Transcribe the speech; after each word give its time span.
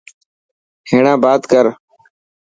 هيڻا 0.89 1.13
بات 1.23 1.41
ڪر. 1.51 1.65